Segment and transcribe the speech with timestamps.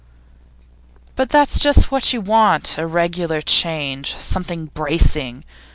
[1.15, 5.43] 'But that's just what you want a regular change, something bracing.